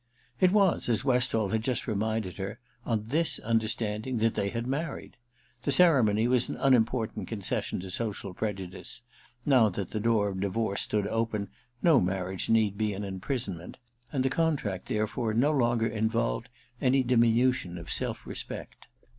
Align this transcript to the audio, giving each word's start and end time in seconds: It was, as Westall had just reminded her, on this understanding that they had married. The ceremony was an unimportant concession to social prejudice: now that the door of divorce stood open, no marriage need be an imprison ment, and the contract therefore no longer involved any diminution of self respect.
It 0.39 0.51
was, 0.51 0.89
as 0.89 1.05
Westall 1.05 1.49
had 1.49 1.61
just 1.63 1.85
reminded 1.85 2.37
her, 2.37 2.57
on 2.87 3.03
this 3.03 3.37
understanding 3.37 4.17
that 4.17 4.33
they 4.33 4.49
had 4.49 4.65
married. 4.65 5.15
The 5.61 5.71
ceremony 5.71 6.27
was 6.27 6.49
an 6.49 6.57
unimportant 6.57 7.27
concession 7.27 7.79
to 7.81 7.91
social 7.91 8.33
prejudice: 8.33 9.03
now 9.45 9.69
that 9.69 9.91
the 9.91 9.99
door 9.99 10.29
of 10.29 10.39
divorce 10.39 10.81
stood 10.81 11.05
open, 11.05 11.49
no 11.83 11.99
marriage 12.01 12.49
need 12.49 12.79
be 12.79 12.93
an 12.93 13.03
imprison 13.03 13.57
ment, 13.59 13.77
and 14.11 14.25
the 14.25 14.29
contract 14.31 14.87
therefore 14.87 15.35
no 15.35 15.51
longer 15.51 15.85
involved 15.87 16.49
any 16.81 17.03
diminution 17.03 17.77
of 17.77 17.91
self 17.91 18.25
respect. 18.25 18.87